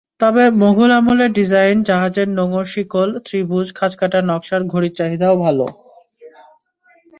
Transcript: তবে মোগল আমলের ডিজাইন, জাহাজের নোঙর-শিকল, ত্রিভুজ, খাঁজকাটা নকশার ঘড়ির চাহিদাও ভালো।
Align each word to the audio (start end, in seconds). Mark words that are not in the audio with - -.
তবে 0.21 0.43
মোগল 0.61 0.89
আমলের 0.99 1.31
ডিজাইন, 1.33 1.77
জাহাজের 1.83 2.27
নোঙর-শিকল, 2.37 3.09
ত্রিভুজ, 3.25 3.67
খাঁজকাটা 3.75 4.19
নকশার 4.29 4.61
ঘড়ির 4.63 4.93
চাহিদাও 4.95 5.35
ভালো। 5.45 5.65